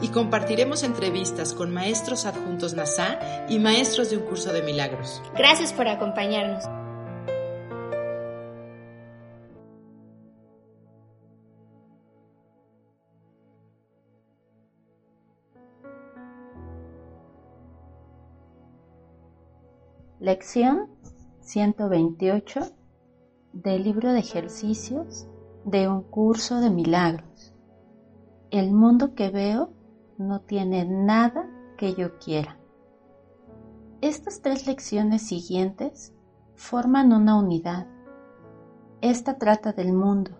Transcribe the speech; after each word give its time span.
Y 0.00 0.08
compartiremos 0.08 0.82
entrevistas 0.84 1.54
con 1.54 1.72
maestros 1.72 2.24
adjuntos 2.26 2.74
NASA 2.74 3.18
y 3.48 3.58
maestros 3.58 4.10
de 4.10 4.18
un 4.18 4.24
curso 4.24 4.52
de 4.52 4.62
milagros. 4.62 5.22
Gracias 5.36 5.72
por 5.72 5.88
acompañarnos. 5.88 6.64
Lección 20.20 20.88
128 21.40 22.60
del 23.52 23.84
libro 23.84 24.12
de 24.12 24.18
ejercicios 24.18 25.26
de 25.64 25.88
un 25.88 26.02
curso 26.02 26.60
de 26.60 26.70
milagros. 26.70 27.54
El 28.50 28.72
mundo 28.72 29.14
que 29.14 29.30
veo 29.30 29.72
no 30.18 30.40
tiene 30.40 30.84
nada 30.84 31.48
que 31.76 31.94
yo 31.94 32.18
quiera. 32.18 32.58
Estas 34.00 34.42
tres 34.42 34.66
lecciones 34.66 35.22
siguientes 35.26 36.14
forman 36.54 37.12
una 37.12 37.38
unidad. 37.38 37.86
Esta 39.00 39.38
trata 39.38 39.72
del 39.72 39.92
mundo. 39.92 40.32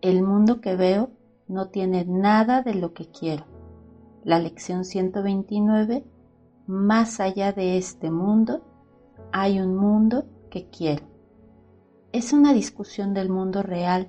El 0.00 0.22
mundo 0.22 0.60
que 0.60 0.76
veo 0.76 1.10
no 1.48 1.68
tiene 1.68 2.04
nada 2.04 2.62
de 2.62 2.74
lo 2.74 2.92
que 2.92 3.10
quiero. 3.10 3.46
La 4.22 4.38
lección 4.38 4.84
129, 4.84 6.04
más 6.66 7.20
allá 7.20 7.52
de 7.52 7.76
este 7.76 8.10
mundo, 8.10 8.62
hay 9.32 9.60
un 9.60 9.76
mundo 9.76 10.26
que 10.50 10.68
quiero 10.68 11.14
es 12.14 12.32
una 12.32 12.52
discusión 12.52 13.12
del 13.12 13.28
mundo 13.28 13.60
real 13.60 14.08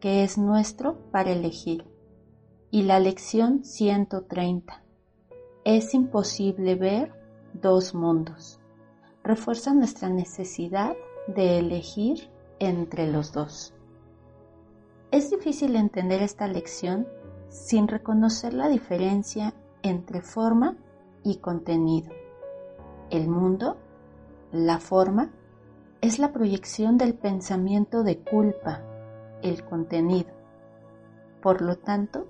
que 0.00 0.24
es 0.24 0.38
nuestro 0.38 1.08
para 1.12 1.30
elegir. 1.30 1.84
Y 2.74 2.84
la 2.84 2.98
lección 3.00 3.64
130. 3.64 4.82
Es 5.62 5.92
imposible 5.92 6.74
ver 6.74 7.12
dos 7.52 7.94
mundos. 7.94 8.60
Refuerza 9.22 9.74
nuestra 9.74 10.08
necesidad 10.08 10.96
de 11.26 11.58
elegir 11.58 12.30
entre 12.60 13.12
los 13.12 13.30
dos. 13.30 13.74
Es 15.10 15.28
difícil 15.28 15.76
entender 15.76 16.22
esta 16.22 16.48
lección 16.48 17.06
sin 17.50 17.88
reconocer 17.88 18.54
la 18.54 18.70
diferencia 18.70 19.52
entre 19.82 20.22
forma 20.22 20.78
y 21.22 21.36
contenido. 21.36 22.10
El 23.10 23.28
mundo, 23.28 23.76
la 24.50 24.78
forma, 24.78 25.30
es 26.00 26.18
la 26.18 26.32
proyección 26.32 26.96
del 26.96 27.12
pensamiento 27.12 28.02
de 28.02 28.16
culpa, 28.16 28.80
el 29.42 29.62
contenido. 29.62 30.30
Por 31.42 31.60
lo 31.60 31.76
tanto, 31.76 32.28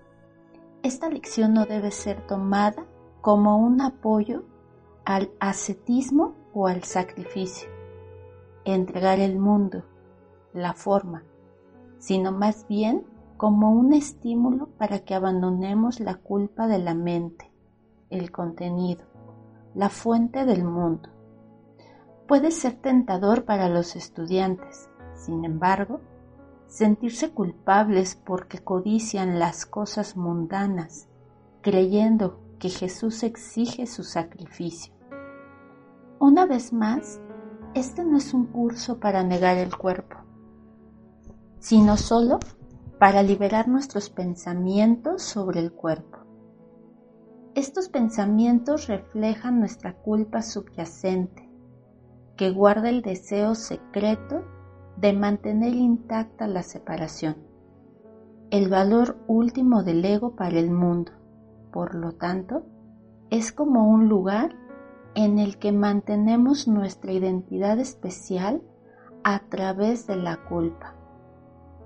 esta 0.83 1.09
lección 1.09 1.55
no 1.55 1.67
debe 1.67 1.91
ser 1.91 2.27
tomada 2.27 2.87
como 3.21 3.59
un 3.59 3.81
apoyo 3.81 4.45
al 5.05 5.31
ascetismo 5.41 6.35
o 6.53 6.67
al 6.67 6.85
sacrificio, 6.85 7.69
entregar 8.65 9.19
el 9.21 9.39
mundo, 9.39 9.85
la 10.53 10.75
forma, 10.75 11.25
sino 11.99 12.33
más 12.33 12.67
bien 12.69 13.05
como 13.37 13.73
un 13.73 13.93
estímulo 13.93 14.69
para 14.79 15.01
que 15.01 15.15
abandonemos 15.15 16.01
la 16.01 16.17
culpa 16.17 16.67
de 16.67 16.79
la 16.79 16.95
mente, 16.95 17.51
el 18.11 18.31
contenido, 18.31 19.05
la 19.75 19.89
fuente 19.89 20.45
del 20.45 20.65
mundo 20.65 21.09
puede 22.33 22.51
ser 22.51 22.75
tentador 22.77 23.45
para 23.45 23.69
los 23.69 23.95
estudiantes. 23.95 24.89
Sin 25.15 25.45
embargo, 25.45 26.01
sentirse 26.73 27.33
culpables 27.33 28.17
porque 28.17 28.59
codician 28.59 29.39
las 29.39 29.67
cosas 29.67 30.17
mundanas, 30.17 31.07
creyendo 31.61 32.41
que 32.59 32.71
Jesús 32.71 33.23
exige 33.25 33.87
su 33.87 34.05
sacrificio. 34.05 34.95
Una 36.19 36.47
vez 36.47 36.73
más, 36.73 37.21
este 37.75 38.07
no 38.07 38.17
es 38.17 38.33
un 38.33 38.47
curso 38.47 39.01
para 39.01 39.23
negar 39.23 39.59
el 39.59 39.77
cuerpo, 39.77 40.17
sino 41.59 41.99
solo 41.99 42.41
para 42.99 43.23
liberar 43.23 43.69
nuestros 43.69 44.09
pensamientos 44.09 45.23
sobre 45.23 45.61
el 45.61 45.73
cuerpo. 45.73 46.21
Estos 47.55 47.91
pensamientos 47.91 48.87
reflejan 48.87 49.61
nuestra 49.61 49.93
culpa 49.93 50.41
subyacente, 50.41 51.51
que 52.35 52.51
guarda 52.51 52.89
el 52.89 53.03
deseo 53.03 53.55
secreto 53.55 54.43
de 54.97 55.13
mantener 55.13 55.75
intacta 55.75 56.47
la 56.47 56.63
separación, 56.63 57.37
el 58.51 58.69
valor 58.69 59.19
último 59.27 59.83
del 59.83 60.05
ego 60.05 60.37
para 60.37 60.59
el 60.59 60.71
mundo. 60.71 61.13
Por 61.73 61.95
lo 61.95 62.13
tanto, 62.13 62.65
es 63.31 63.53
como 63.53 63.89
un 63.89 64.09
lugar 64.09 64.55
en 65.15 65.39
el 65.39 65.59
que 65.59 65.73
mantenemos 65.73 66.69
nuestra 66.69 67.13
identidad 67.13 67.79
especial 67.79 68.63
a 69.25 69.41
través 69.49 70.07
de 70.07 70.17
la 70.17 70.45
culpa, 70.45 70.95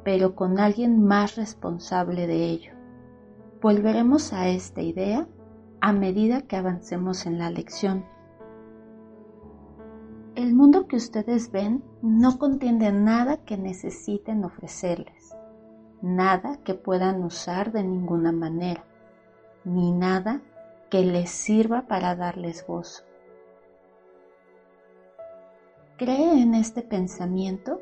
pero 0.05 0.35
con 0.35 0.59
alguien 0.59 1.05
más 1.05 1.37
responsable 1.37 2.27
de 2.27 2.45
ello. 2.47 2.73
Volveremos 3.61 4.33
a 4.33 4.49
esta 4.49 4.83
idea 4.83 5.27
a 5.81 5.93
medida 5.93 6.43
que 6.43 6.57
avancemos 6.57 7.27
en 7.27 7.39
la 7.39 7.51
lección. 7.51 8.05
El 10.37 10.55
mundo 10.55 10.87
que 10.87 10.97
ustedes 10.97 11.51
ven 11.51 11.83
no 12.03 12.39
contiene 12.39 12.93
nada 12.93 13.39
que 13.39 13.57
necesiten 13.57 14.45
ofrecerles, 14.45 15.35
nada 16.03 16.59
que 16.63 16.75
puedan 16.75 17.25
usar 17.25 17.73
de 17.73 17.83
ninguna 17.83 18.33
manera, 18.33 18.85
ni 19.65 19.93
nada 19.93 20.43
que 20.91 21.01
les 21.07 21.31
sirva 21.31 21.87
para 21.87 22.15
darles 22.17 22.67
gozo. 22.67 23.03
Cree 25.97 26.43
en 26.43 26.55
este 26.55 26.83
pensamiento 26.83 27.81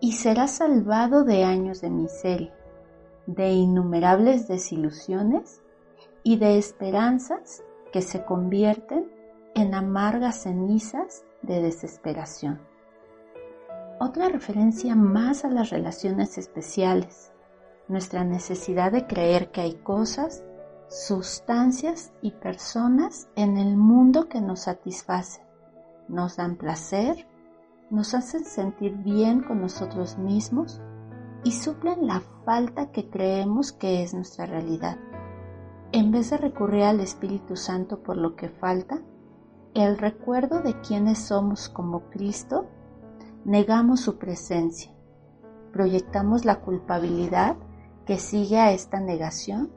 y 0.00 0.12
serás 0.12 0.52
salvado 0.52 1.24
de 1.24 1.44
años 1.44 1.82
de 1.82 1.90
miseria, 1.90 2.54
de 3.26 3.50
innumerables 3.50 4.48
desilusiones 4.48 5.60
y 6.22 6.38
de 6.38 6.56
esperanzas 6.56 7.62
que 7.92 8.00
se 8.00 8.24
convierten 8.24 9.06
en 9.54 9.74
amargas 9.74 10.44
cenizas 10.44 11.26
de 11.42 11.62
desesperación. 11.62 12.60
Otra 13.98 14.28
referencia 14.28 14.94
más 14.94 15.44
a 15.44 15.48
las 15.48 15.70
relaciones 15.70 16.38
especiales, 16.38 17.32
nuestra 17.88 18.24
necesidad 18.24 18.92
de 18.92 19.06
creer 19.06 19.50
que 19.50 19.60
hay 19.60 19.74
cosas, 19.74 20.44
sustancias 20.88 22.12
y 22.22 22.30
personas 22.30 23.28
en 23.36 23.58
el 23.58 23.76
mundo 23.76 24.28
que 24.28 24.40
nos 24.40 24.60
satisfacen, 24.60 25.44
nos 26.08 26.36
dan 26.36 26.56
placer, 26.56 27.26
nos 27.90 28.14
hacen 28.14 28.44
sentir 28.44 28.94
bien 28.96 29.42
con 29.42 29.60
nosotros 29.60 30.16
mismos 30.18 30.80
y 31.44 31.52
suplen 31.52 32.06
la 32.06 32.20
falta 32.44 32.90
que 32.92 33.10
creemos 33.10 33.72
que 33.72 34.02
es 34.02 34.14
nuestra 34.14 34.46
realidad. 34.46 34.98
En 35.92 36.12
vez 36.12 36.30
de 36.30 36.36
recurrir 36.36 36.84
al 36.84 37.00
Espíritu 37.00 37.56
Santo 37.56 38.02
por 38.02 38.16
lo 38.16 38.36
que 38.36 38.48
falta, 38.48 39.02
el 39.74 39.98
recuerdo 39.98 40.62
de 40.62 40.80
quienes 40.80 41.18
somos 41.18 41.68
como 41.68 42.10
Cristo, 42.10 42.66
negamos 43.44 44.00
su 44.00 44.18
presencia, 44.18 44.92
proyectamos 45.72 46.44
la 46.44 46.60
culpabilidad 46.60 47.56
que 48.04 48.18
sigue 48.18 48.58
a 48.58 48.72
esta 48.72 48.98
negación 48.98 49.70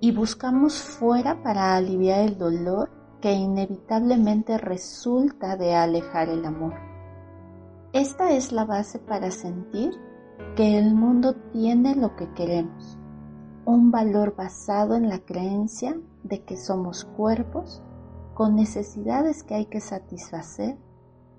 y 0.00 0.12
buscamos 0.12 0.82
fuera 0.82 1.42
para 1.42 1.76
aliviar 1.76 2.20
el 2.20 2.38
dolor 2.38 2.90
que 3.20 3.32
inevitablemente 3.32 4.58
resulta 4.58 5.56
de 5.56 5.74
alejar 5.74 6.28
el 6.28 6.44
amor. 6.44 6.74
Esta 7.92 8.32
es 8.32 8.50
la 8.50 8.64
base 8.64 8.98
para 8.98 9.30
sentir 9.30 9.92
que 10.56 10.78
el 10.78 10.94
mundo 10.94 11.34
tiene 11.52 11.94
lo 11.94 12.16
que 12.16 12.32
queremos, 12.32 12.98
un 13.64 13.90
valor 13.90 14.34
basado 14.34 14.96
en 14.96 15.08
la 15.08 15.20
creencia 15.20 15.96
de 16.24 16.42
que 16.44 16.56
somos 16.56 17.04
cuerpos 17.04 17.82
con 18.34 18.56
necesidades 18.56 19.42
que 19.42 19.54
hay 19.54 19.66
que 19.66 19.80
satisfacer, 19.80 20.78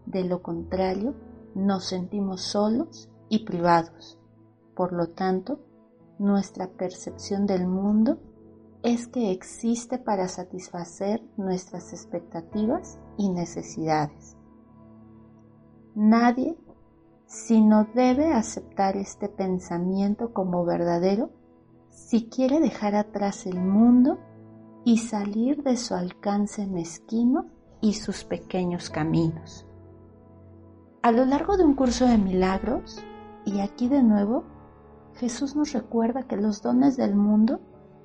de 0.05 0.23
lo 0.23 0.41
contrario 0.41 1.15
nos 1.55 1.85
sentimos 1.85 2.41
solos 2.41 3.09
y 3.29 3.45
privados. 3.45 4.19
Por 4.75 4.93
lo 4.93 5.09
tanto, 5.09 5.59
nuestra 6.19 6.67
percepción 6.67 7.45
del 7.45 7.67
mundo 7.67 8.19
es 8.83 9.07
que 9.07 9.31
existe 9.31 9.97
para 9.97 10.27
satisfacer 10.27 11.21
nuestras 11.37 11.93
expectativas 11.93 12.99
y 13.17 13.29
necesidades. 13.29 14.37
Nadie 15.93 16.57
sino 17.31 17.87
debe 17.95 18.33
aceptar 18.33 18.97
este 18.97 19.29
pensamiento 19.29 20.33
como 20.33 20.65
verdadero 20.65 21.29
si 21.89 22.27
quiere 22.29 22.59
dejar 22.59 22.93
atrás 22.93 23.45
el 23.45 23.57
mundo 23.57 24.19
y 24.83 24.97
salir 24.97 25.63
de 25.63 25.77
su 25.77 25.93
alcance 25.93 26.65
mezquino 26.65 27.45
y 27.81 27.93
sus 27.93 28.23
pequeños 28.23 28.89
caminos. 28.89 29.65
A 31.01 31.11
lo 31.11 31.25
largo 31.25 31.57
de 31.57 31.63
un 31.63 31.75
curso 31.75 32.05
de 32.05 32.17
milagros, 32.17 33.03
y 33.45 33.59
aquí 33.59 33.89
de 33.89 34.03
nuevo, 34.03 34.43
Jesús 35.15 35.55
nos 35.55 35.73
recuerda 35.73 36.23
que 36.23 36.37
los 36.37 36.61
dones 36.61 36.97
del 36.97 37.15
mundo 37.15 37.59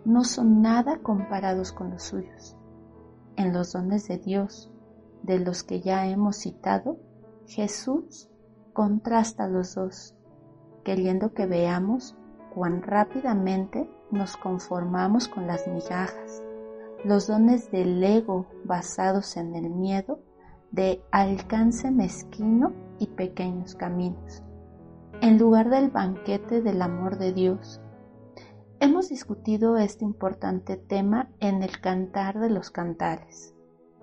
no 0.04 0.24
son 0.24 0.62
nada 0.62 0.98
comparados 1.02 1.72
con 1.72 1.90
los 1.90 2.02
suyos. 2.02 2.56
En 3.36 3.52
los 3.52 3.72
dones 3.72 4.08
de 4.08 4.18
Dios, 4.18 4.70
de 5.22 5.38
los 5.38 5.62
que 5.62 5.80
ya 5.80 6.06
hemos 6.06 6.36
citado, 6.36 6.98
Jesús 7.46 8.30
contrasta 8.72 9.48
los 9.48 9.74
dos, 9.74 10.14
queriendo 10.84 11.32
que 11.32 11.46
veamos 11.46 12.16
cuán 12.54 12.82
rápidamente 12.82 13.90
nos 14.10 14.36
conformamos 14.36 15.28
con 15.28 15.46
las 15.46 15.66
migajas, 15.66 16.42
los 17.06 17.28
dones 17.28 17.70
del 17.70 18.02
ego 18.02 18.46
basados 18.64 19.36
en 19.36 19.54
el 19.54 19.70
miedo 19.70 20.18
de 20.72 21.00
alcance 21.12 21.92
mezquino 21.92 22.72
y 22.98 23.06
pequeños 23.06 23.76
caminos, 23.76 24.42
en 25.20 25.38
lugar 25.38 25.70
del 25.70 25.88
banquete 25.90 26.62
del 26.62 26.82
amor 26.82 27.16
de 27.18 27.32
Dios. 27.32 27.80
Hemos 28.80 29.08
discutido 29.08 29.76
este 29.76 30.04
importante 30.04 30.76
tema 30.76 31.30
en 31.38 31.62
el 31.62 31.80
Cantar 31.80 32.40
de 32.40 32.50
los 32.50 32.70
Cantares, 32.72 33.54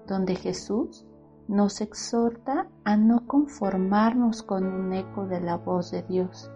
donde 0.08 0.36
Jesús 0.36 1.06
nos 1.50 1.82
exhorta 1.82 2.70
a 2.86 2.96
no 2.96 3.28
conformarnos 3.28 4.44
con 4.44 4.66
un 4.66 4.94
eco 4.94 5.28
de 5.28 5.42
la 5.42 5.58
voz 5.58 5.92
de 5.92 6.04
Dios, 6.04 6.50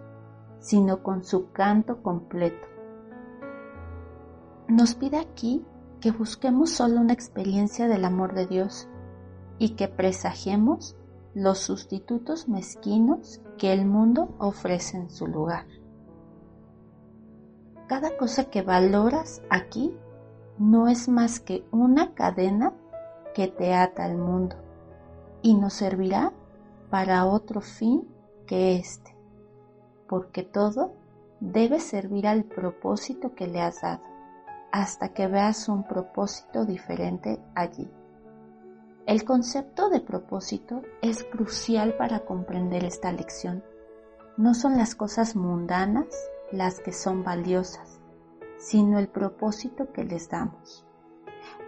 sino 0.60 1.02
con 1.02 1.24
su 1.24 1.52
canto 1.52 2.02
completo. 2.02 2.66
Nos 4.66 4.94
pide 4.94 5.18
aquí 5.18 5.62
que 6.00 6.10
busquemos 6.10 6.70
solo 6.70 7.00
una 7.00 7.12
experiencia 7.12 7.88
del 7.88 8.04
amor 8.04 8.34
de 8.34 8.46
Dios 8.46 8.88
y 9.58 9.70
que 9.70 9.88
presagiemos 9.88 10.96
los 11.34 11.58
sustitutos 11.58 12.48
mezquinos 12.48 13.40
que 13.58 13.72
el 13.72 13.84
mundo 13.84 14.34
ofrece 14.38 14.96
en 14.96 15.10
su 15.10 15.26
lugar. 15.26 15.66
Cada 17.88 18.16
cosa 18.16 18.44
que 18.44 18.62
valoras 18.62 19.42
aquí 19.50 19.96
no 20.58 20.88
es 20.88 21.08
más 21.08 21.40
que 21.40 21.64
una 21.70 22.14
cadena 22.14 22.74
que 23.34 23.48
te 23.48 23.74
ata 23.74 24.04
al 24.04 24.16
mundo 24.16 24.56
y 25.42 25.54
no 25.54 25.70
servirá 25.70 26.32
para 26.90 27.24
otro 27.26 27.60
fin 27.60 28.08
que 28.46 28.76
éste, 28.76 29.16
porque 30.08 30.42
todo 30.42 30.92
debe 31.40 31.80
servir 31.80 32.26
al 32.26 32.44
propósito 32.44 33.34
que 33.34 33.46
le 33.46 33.60
has 33.60 33.82
dado, 33.82 34.02
hasta 34.72 35.10
que 35.10 35.26
veas 35.26 35.68
un 35.68 35.84
propósito 35.84 36.64
diferente 36.64 37.40
allí. 37.54 37.90
El 39.06 39.24
concepto 39.24 39.88
de 39.88 40.00
propósito 40.00 40.82
es 41.00 41.24
crucial 41.24 41.96
para 41.96 42.26
comprender 42.26 42.84
esta 42.84 43.10
lección. 43.10 43.64
No 44.36 44.52
son 44.52 44.76
las 44.76 44.94
cosas 44.94 45.34
mundanas 45.34 46.06
las 46.52 46.80
que 46.80 46.92
son 46.92 47.24
valiosas, 47.24 48.00
sino 48.58 48.98
el 48.98 49.08
propósito 49.08 49.92
que 49.92 50.04
les 50.04 50.28
damos. 50.28 50.84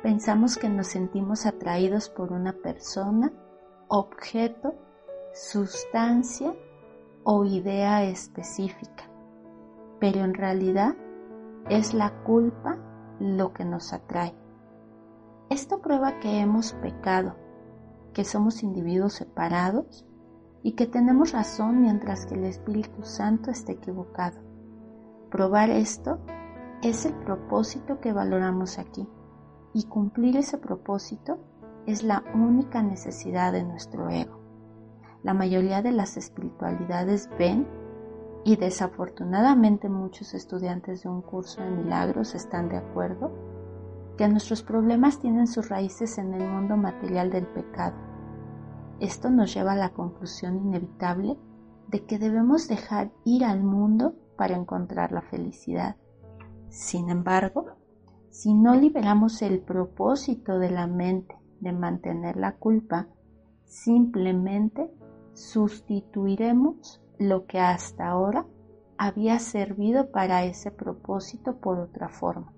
Pensamos 0.03 0.59
que 0.59 0.69
nos 0.69 0.89
sentimos 0.89 1.47
atraídos 1.47 2.11
por 2.11 2.33
una 2.33 2.53
persona, 2.53 3.33
objeto, 3.89 4.75
sustancia 5.33 6.55
o 7.25 7.45
idea 7.45 8.05
específica, 8.05 9.05
pero 9.99 10.21
en 10.21 10.35
realidad 10.35 10.95
es 11.69 11.95
la 11.95 12.23
culpa 12.25 12.79
lo 13.21 13.53
que 13.53 13.65
nos 13.65 13.93
atrae. 13.93 14.35
Esto 15.51 15.81
prueba 15.81 16.19
que 16.19 16.41
hemos 16.41 16.73
pecado, 16.73 17.37
que 18.13 18.25
somos 18.25 18.63
individuos 18.63 19.13
separados 19.13 20.07
y 20.63 20.73
que 20.73 20.87
tenemos 20.87 21.33
razón 21.33 21.83
mientras 21.83 22.27
que 22.27 22.35
el 22.35 22.45
Espíritu 22.45 23.03
Santo 23.05 23.51
esté 23.51 23.73
equivocado. 23.73 24.41
Probar 25.31 25.71
esto 25.71 26.19
es 26.83 27.05
el 27.05 27.15
propósito 27.15 28.01
que 28.01 28.13
valoramos 28.13 28.79
aquí 28.79 29.09
y 29.73 29.85
cumplir 29.85 30.37
ese 30.37 30.59
propósito 30.59 31.39
es 31.87 32.03
la 32.03 32.25
única 32.35 32.83
necesidad 32.83 33.53
de 33.53 33.63
nuestro 33.63 34.09
ego. 34.09 34.41
La 35.23 35.35
mayoría 35.35 35.83
de 35.83 35.93
las 35.93 36.17
espiritualidades 36.17 37.29
ven 37.39 37.67
y 38.45 38.57
desafortunadamente 38.57 39.89
muchos 39.89 40.35
estudiantes 40.35 41.03
de 41.03 41.09
un 41.09 41.23
curso 41.23 41.63
de 41.63 41.71
milagros 41.71 42.35
están 42.35 42.69
de 42.69 42.79
acuerdo 42.79 43.31
que 44.17 44.29
nuestros 44.29 44.63
problemas 44.63 45.19
tienen 45.19 45.47
sus 45.47 45.69
raíces 45.69 46.19
en 46.19 46.35
el 46.35 46.49
mundo 46.49 46.77
material 46.77 47.31
del 47.31 47.47
pecado. 47.47 47.97
Esto 48.99 49.31
nos 49.31 49.55
lleva 49.55 49.73
a 49.73 49.77
la 49.77 49.91
conclusión 49.91 50.59
inevitable 50.59 51.39
de 51.89 52.05
que 52.05 52.19
debemos 52.19 52.69
dejar 52.69 53.11
ir 53.25 53.45
al 53.45 53.63
mundo 53.63 54.15
para 54.37 54.57
encontrar 54.57 55.13
la 55.13 55.23
felicidad. 55.23 55.97
Sin 56.69 57.11
embargo, 57.11 57.67
si 58.31 58.55
no 58.55 58.75
liberamos 58.75 59.43
el 59.43 59.61
propósito 59.61 60.59
de 60.59 60.71
la 60.71 60.87
mente 60.87 61.35
de 61.61 61.73
mantener 61.73 62.37
la 62.37 62.57
culpa, 62.57 63.09
simplemente 63.65 64.91
sustituiremos 65.33 67.03
lo 67.21 67.45
que 67.45 67.61
hasta 67.61 68.09
ahora 68.09 68.47
había 68.97 69.39
servido 69.39 70.11
para 70.11 70.45
ese 70.45 70.71
propósito 70.71 71.59
por 71.59 71.79
otra 71.79 72.09
forma. 72.09 72.55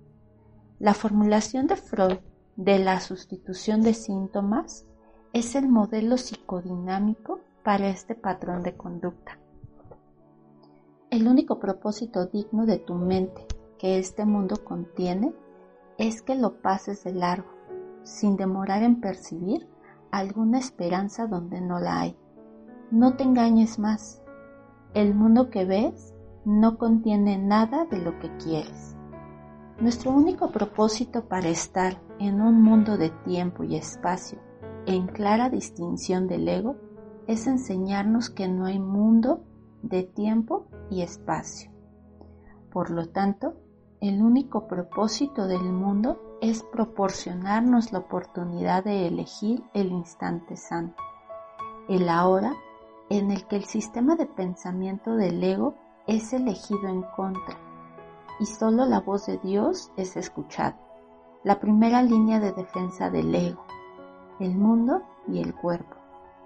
La 0.79 0.93
formulación 0.93 1.67
de 1.67 1.75
Freud 1.75 2.19
de 2.55 2.79
la 2.79 3.01
sustitución 3.01 3.81
de 3.81 3.93
síntomas 3.93 4.85
es 5.33 5.55
el 5.55 5.67
modelo 5.67 6.17
psicodinámico 6.17 7.41
para 7.63 7.89
este 7.89 8.15
patrón 8.15 8.63
de 8.63 8.77
conducta. 8.77 9.37
El 11.09 11.27
único 11.27 11.59
propósito 11.59 12.27
digno 12.27 12.65
de 12.65 12.77
tu 12.79 12.95
mente 12.95 13.45
que 13.77 13.99
este 13.99 14.25
mundo 14.25 14.63
contiene 14.63 15.33
es 15.97 16.21
que 16.21 16.35
lo 16.35 16.61
pases 16.61 17.03
de 17.03 17.13
largo, 17.13 17.49
sin 18.03 18.37
demorar 18.37 18.81
en 18.83 19.01
percibir 19.01 19.67
alguna 20.09 20.59
esperanza 20.59 21.27
donde 21.27 21.59
no 21.59 21.79
la 21.79 21.99
hay. 21.99 22.17
No 22.91 23.17
te 23.17 23.23
engañes 23.23 23.77
más. 23.77 24.22
El 24.93 25.15
mundo 25.15 25.49
que 25.49 25.65
ves 25.65 26.13
no 26.45 26.77
contiene 26.77 27.37
nada 27.37 27.85
de 27.85 27.97
lo 27.97 28.19
que 28.19 28.29
quieres. 28.37 28.95
Nuestro 29.79 30.11
único 30.11 30.51
propósito 30.51 31.27
para 31.27 31.49
estar 31.49 31.99
en 32.19 32.41
un 32.41 32.61
mundo 32.61 32.97
de 32.97 33.09
tiempo 33.09 33.63
y 33.63 33.75
espacio 33.75 34.39
en 34.85 35.07
clara 35.07 35.49
distinción 35.49 36.27
del 36.27 36.47
ego 36.47 36.75
es 37.27 37.47
enseñarnos 37.47 38.29
que 38.29 38.47
no 38.47 38.65
hay 38.65 38.79
mundo 38.79 39.43
de 39.81 40.03
tiempo 40.03 40.67
y 40.89 41.01
espacio. 41.01 41.71
Por 42.71 42.91
lo 42.91 43.09
tanto, 43.09 43.55
el 43.99 44.21
único 44.21 44.67
propósito 44.67 45.47
del 45.47 45.63
mundo 45.71 46.37
es 46.41 46.63
proporcionarnos 46.63 47.93
la 47.93 47.99
oportunidad 47.99 48.83
de 48.83 49.07
elegir 49.07 49.63
el 49.73 49.91
instante 49.91 50.57
santo, 50.57 51.01
el 51.87 52.09
ahora 52.09 52.53
en 53.17 53.29
el 53.29 53.45
que 53.45 53.57
el 53.57 53.65
sistema 53.65 54.15
de 54.15 54.25
pensamiento 54.25 55.15
del 55.15 55.43
ego 55.43 55.75
es 56.07 56.33
elegido 56.33 56.87
en 56.87 57.03
contra 57.15 57.57
y 58.39 58.47
solo 58.47 58.85
la 58.85 59.01
voz 59.01 59.27
de 59.27 59.37
Dios 59.37 59.91
es 59.97 60.17
escuchada. 60.17 60.77
La 61.43 61.59
primera 61.59 62.01
línea 62.01 62.39
de 62.39 62.53
defensa 62.53 63.11
del 63.11 63.33
ego, 63.35 63.63
el 64.39 64.55
mundo 64.55 65.03
y 65.27 65.41
el 65.41 65.53
cuerpo. 65.53 65.95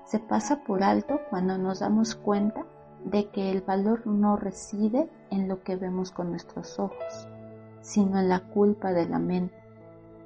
Se 0.06 0.20
pasa 0.20 0.64
por 0.64 0.84
alto 0.84 1.22
cuando 1.30 1.58
nos 1.58 1.80
damos 1.80 2.16
cuenta 2.16 2.66
de 3.06 3.30
que 3.30 3.50
el 3.52 3.62
valor 3.62 4.06
no 4.06 4.36
reside 4.36 5.10
en 5.30 5.48
lo 5.48 5.64
que 5.64 5.78
vemos 5.78 6.12
con 6.12 6.32
nuestros 6.32 6.80
ojos, 6.80 7.30
sino 7.80 8.20
en 8.20 8.28
la 8.28 8.42
culpa 8.42 8.92
de 8.92 9.08
la 9.08 9.20
mente. 9.20 9.56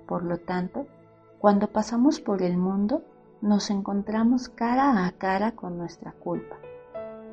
Por 0.08 0.24
lo 0.24 0.40
tanto, 0.40 0.88
cuando 1.38 1.68
pasamos 1.68 2.20
por 2.20 2.42
el 2.42 2.58
mundo, 2.58 3.04
nos 3.42 3.70
encontramos 3.70 4.50
cara 4.50 5.06
a 5.06 5.12
cara 5.12 5.54
con 5.54 5.78
nuestra 5.78 6.12
culpa. 6.12 6.58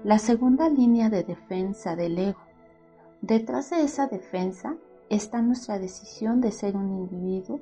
La 0.05 0.19
segunda 0.19 0.69
línea 0.69 1.11
de 1.11 1.25
defensa 1.25 1.97
del 1.97 2.19
ego 2.19 2.49
Detrás 3.21 3.71
de 3.71 3.83
esa 3.83 4.07
defensa 4.07 4.77
está 5.11 5.43
nuestra 5.43 5.79
decisión 5.79 6.41
de 6.41 6.53
ser 6.53 6.77
un 6.77 6.89
individuo 6.89 7.61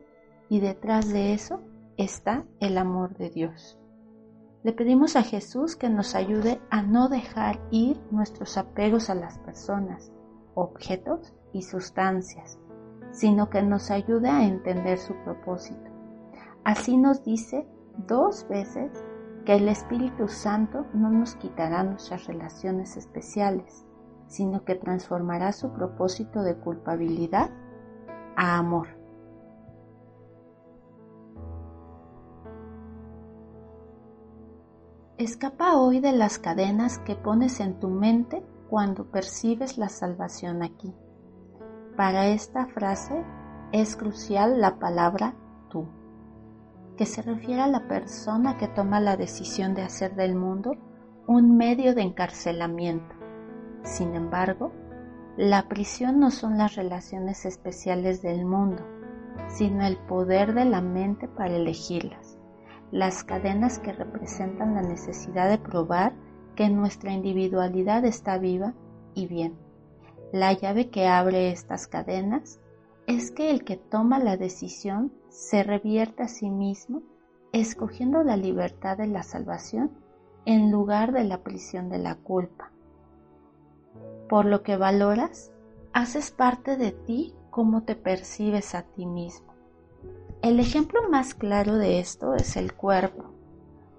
y 0.51 0.61
detrás 0.61 1.11
de 1.11 1.33
eso 1.33 1.61
está 1.97 2.45
el 2.61 2.77
amor 2.77 3.17
de 3.17 3.31
Dios. 3.31 3.79
Le 4.65 4.73
pedimos 4.73 5.17
a 5.17 5.23
Jesús 5.23 5.75
que 5.75 5.89
nos 5.89 6.15
ayude 6.15 6.61
a 6.71 6.83
no 6.83 7.09
dejar 7.09 7.59
ir 7.71 7.99
nuestros 8.11 8.59
apegos 8.59 9.09
a 9.09 9.15
las 9.15 9.39
personas, 9.39 10.13
objetos 10.55 11.33
y 11.55 11.63
sustancias, 11.63 12.59
sino 13.13 13.49
que 13.49 13.63
nos 13.63 13.91
ayude 13.91 14.29
a 14.29 14.45
entender 14.45 14.99
su 14.99 15.15
propósito. 15.25 15.91
Así 16.65 16.99
nos 16.99 17.25
dice 17.25 17.67
dos 18.07 18.47
veces 18.49 19.05
que 19.45 19.55
el 19.55 19.69
Espíritu 19.69 20.29
Santo 20.29 20.87
no 20.93 21.11
nos 21.11 21.37
quitará 21.37 21.83
nuestras 21.85 22.27
relaciones 22.27 22.97
especiales, 22.97 23.87
sino 24.27 24.65
que 24.65 24.75
transformará 24.75 25.53
su 25.53 25.73
propósito 25.73 26.43
de 26.43 26.57
culpabilidad 26.57 27.51
a 28.37 28.59
amor. 28.59 28.89
Escapa 35.19 35.79
hoy 35.79 36.01
de 36.01 36.13
las 36.13 36.39
cadenas 36.39 36.99
que 36.99 37.15
pones 37.15 37.61
en 37.61 37.81
tu 37.81 37.89
mente 37.89 38.45
cuando 38.69 39.11
percibes 39.11 39.79
la 39.79 39.89
salvación 39.89 40.63
aquí. 40.63 40.93
Para 41.97 42.27
esta 42.27 42.67
frase 42.67 43.25
es 43.73 43.97
crucial 43.97 44.61
la 44.61 44.79
palabra 44.79 45.35
tú, 45.71 45.87
que 46.97 47.07
se 47.07 47.23
refiere 47.23 47.61
a 47.63 47.69
la 47.69 47.87
persona 47.87 48.57
que 48.57 48.69
toma 48.69 49.01
la 49.01 49.17
decisión 49.17 49.75
de 49.75 49.83
hacer 49.83 50.15
del 50.15 50.35
mundo 50.35 50.77
un 51.27 51.57
medio 51.57 51.95
de 51.95 52.03
encarcelamiento. 52.03 53.15
Sin 53.83 54.15
embargo, 54.15 54.73
la 55.37 55.69
prisión 55.69 56.19
no 56.19 56.31
son 56.31 56.57
las 56.57 56.77
relaciones 56.77 57.45
especiales 57.45 58.23
del 58.23 58.45
mundo, 58.45 58.83
sino 59.49 59.87
el 59.87 59.99
poder 59.99 60.55
de 60.55 60.65
la 60.65 60.81
mente 60.81 61.29
para 61.29 61.57
elegirlas, 61.57 62.39
las 62.91 63.23
cadenas 63.25 63.79
que 63.79 63.93
representan 63.93 64.75
la 64.75 64.83
necesidad 64.83 65.49
de 65.51 65.59
probar 65.59 66.15
que 66.55 66.71
nuestra 66.71 67.13
individualidad 67.13 68.05
está 68.05 68.39
viva 68.39 68.73
y 69.15 69.27
bien. 69.27 69.59
La 70.33 70.53
llave 70.53 70.89
que 70.89 71.07
abre 71.07 71.51
estas 71.51 71.87
cadenas 71.87 72.61
es 73.07 73.31
que 73.31 73.51
el 73.51 73.65
que 73.65 73.77
toma 73.77 74.19
la 74.19 74.37
decisión 74.37 75.13
se 75.29 75.63
revierte 75.63 76.25
a 76.25 76.29
sí 76.29 76.51
mismo, 76.51 77.03
escogiendo 77.53 78.23
la 78.25 78.37
libertad 78.37 78.99
de 78.99 79.07
la 79.07 79.23
salvación 79.23 79.91
en 80.45 80.71
lugar 80.71 81.13
de 81.13 81.25
la 81.25 81.43
prisión 81.43 81.89
de 81.89 81.99
la 81.99 82.17
culpa. 82.17 82.73
Por 84.29 84.45
lo 84.45 84.63
que 84.63 84.77
valoras, 84.77 85.53
haces 85.93 86.31
parte 86.31 86.77
de 86.77 86.93
ti 86.93 87.35
como 87.51 87.83
te 87.85 87.95
percibes 87.95 88.75
a 88.75 88.83
ti 88.83 89.07
mismo. 89.07 89.55
El 90.43 90.61
ejemplo 90.61 91.01
más 91.11 91.35
claro 91.35 91.77
de 91.77 92.01
esto 92.01 92.35
es 92.35 92.57
el 92.57 92.75
cuerpo. 92.75 93.25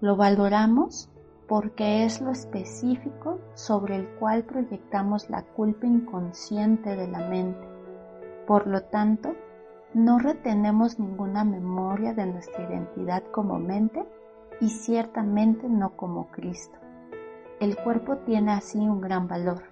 Lo 0.02 0.16
valoramos 0.16 1.10
porque 1.48 2.04
es 2.04 2.22
lo 2.22 2.32
específico 2.32 3.40
sobre 3.56 3.96
el 3.96 4.08
cual 4.20 4.44
proyectamos 4.44 5.30
la 5.30 5.44
culpa 5.44 5.88
inconsciente 5.88 6.96
de 6.96 7.08
la 7.08 7.20
mente. 7.30 7.77
Por 8.48 8.66
lo 8.66 8.82
tanto, 8.84 9.36
no 9.94 10.20
retenemos 10.20 11.00
ninguna 11.00 11.44
memoria 11.44 12.14
de 12.14 12.26
nuestra 12.26 12.64
identidad 12.64 13.22
como 13.34 13.60
mente 13.60 14.08
y 14.62 14.70
ciertamente 14.70 15.68
no 15.68 15.98
como 15.98 16.28
Cristo. 16.28 16.78
El 17.60 17.76
cuerpo 17.76 18.20
tiene 18.20 18.54
así 18.54 18.80
un 18.80 19.02
gran 19.02 19.28
valor 19.28 19.64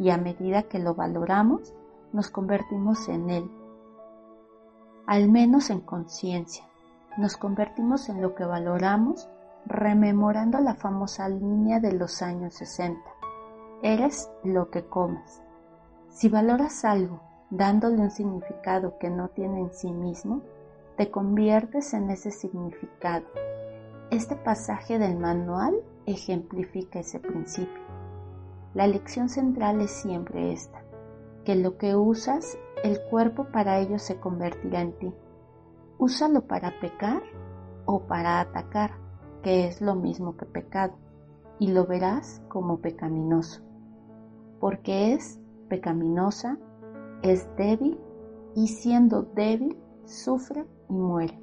y 0.00 0.10
a 0.10 0.16
medida 0.16 0.64
que 0.64 0.80
lo 0.80 0.96
valoramos, 0.96 1.72
nos 2.12 2.28
convertimos 2.30 3.08
en 3.08 3.30
él, 3.30 3.50
al 5.06 5.28
menos 5.30 5.70
en 5.70 5.80
conciencia. 5.80 6.64
Nos 7.18 7.36
convertimos 7.36 8.08
en 8.08 8.20
lo 8.20 8.34
que 8.34 8.44
valoramos 8.44 9.28
rememorando 9.66 10.58
la 10.58 10.74
famosa 10.74 11.28
línea 11.28 11.78
de 11.78 11.92
los 11.92 12.22
años 12.22 12.54
60. 12.54 13.00
Eres 13.82 14.28
lo 14.42 14.68
que 14.70 14.84
comes. 14.84 15.40
Si 16.08 16.28
valoras 16.28 16.84
algo 16.84 17.25
dándole 17.50 17.98
un 17.98 18.10
significado 18.10 18.98
que 18.98 19.10
no 19.10 19.28
tiene 19.28 19.60
en 19.60 19.72
sí 19.72 19.92
mismo, 19.92 20.42
te 20.96 21.10
conviertes 21.10 21.94
en 21.94 22.10
ese 22.10 22.30
significado. 22.30 23.26
Este 24.10 24.36
pasaje 24.36 24.98
del 24.98 25.18
manual 25.18 25.76
ejemplifica 26.06 27.00
ese 27.00 27.20
principio. 27.20 27.82
La 28.74 28.86
lección 28.86 29.28
central 29.28 29.80
es 29.80 29.90
siempre 29.90 30.52
esta, 30.52 30.82
que 31.44 31.54
lo 31.54 31.76
que 31.78 31.96
usas, 31.96 32.58
el 32.84 33.00
cuerpo 33.10 33.46
para 33.52 33.78
ello 33.78 33.98
se 33.98 34.18
convertirá 34.18 34.80
en 34.80 34.92
ti. 34.98 35.12
Úsalo 35.98 36.42
para 36.42 36.78
pecar 36.80 37.22
o 37.84 38.00
para 38.00 38.40
atacar 38.40 38.92
que 39.42 39.68
es 39.68 39.80
lo 39.80 39.94
mismo 39.94 40.36
que 40.36 40.44
pecado, 40.44 40.94
y 41.60 41.68
lo 41.68 41.86
verás 41.86 42.42
como 42.48 42.80
pecaminoso, 42.80 43.62
porque 44.58 45.14
es 45.14 45.40
pecaminosa, 45.68 46.58
es 47.30 47.48
débil, 47.56 48.00
y 48.54 48.68
siendo 48.68 49.22
débil, 49.22 49.78
sufre 50.04 50.64
y 50.88 50.94
muere. 50.94 51.38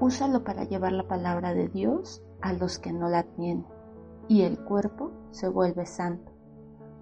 Úsalo 0.00 0.44
para 0.44 0.64
llevar 0.64 0.92
la 0.92 1.06
palabra 1.06 1.54
de 1.54 1.68
Dios 1.68 2.22
a 2.40 2.52
los 2.52 2.78
que 2.78 2.92
no 2.92 3.08
la 3.08 3.22
tienen, 3.22 3.66
y 4.28 4.42
el 4.42 4.58
cuerpo 4.58 5.12
se 5.30 5.48
vuelve 5.48 5.86
santo, 5.86 6.32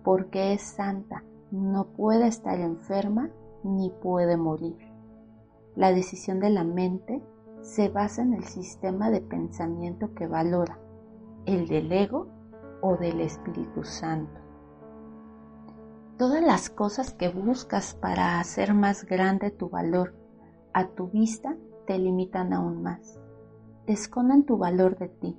porque 0.02 0.52
es 0.52 0.62
santa, 0.62 1.24
no 1.50 1.86
puede 1.86 2.26
estar 2.26 2.60
enferma 2.60 3.30
ni 3.62 3.90
puede 3.90 4.36
morir. 4.36 4.76
La 5.74 5.92
decisión 5.92 6.38
de 6.40 6.50
la 6.50 6.64
mente 6.64 7.22
se 7.62 7.88
basa 7.88 8.22
en 8.22 8.34
el 8.34 8.44
sistema 8.44 9.10
de 9.10 9.22
pensamiento 9.22 10.14
que 10.14 10.26
valora, 10.26 10.78
el 11.46 11.66
del 11.66 11.90
ego 11.90 12.28
o 12.82 12.96
del 12.96 13.20
Espíritu 13.20 13.82
Santo. 13.82 14.43
Todas 16.18 16.42
las 16.42 16.70
cosas 16.70 17.12
que 17.12 17.28
buscas 17.28 17.94
para 17.94 18.38
hacer 18.38 18.74
más 18.74 19.04
grande 19.04 19.50
tu 19.50 19.68
valor 19.68 20.14
a 20.72 20.86
tu 20.88 21.08
vista 21.08 21.56
te 21.86 21.98
limitan 21.98 22.52
aún 22.52 22.82
más. 22.82 23.18
Esconden 23.86 24.44
tu 24.44 24.56
valor 24.56 24.96
de 24.96 25.08
ti 25.08 25.36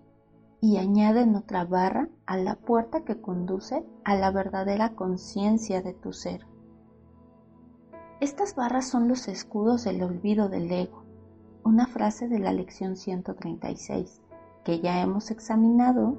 y 0.61 0.77
añaden 0.77 1.35
otra 1.35 1.65
barra 1.65 2.09
a 2.25 2.37
la 2.37 2.55
puerta 2.55 3.03
que 3.03 3.21
conduce 3.21 3.85
a 4.03 4.15
la 4.15 4.31
verdadera 4.31 4.95
conciencia 4.95 5.81
de 5.81 5.93
tu 5.93 6.13
ser. 6.13 6.45
Estas 8.19 8.55
barras 8.55 8.87
son 8.87 9.07
los 9.07 9.27
escudos 9.27 9.83
del 9.83 10.03
olvido 10.03 10.49
del 10.49 10.71
ego 10.71 11.05
una 11.65 11.87
frase 11.87 12.27
de 12.27 12.37
la 12.37 12.53
lección 12.53 12.95
136 12.95 14.21
que 14.63 14.79
ya 14.81 15.01
hemos 15.01 15.31
examinado, 15.31 16.15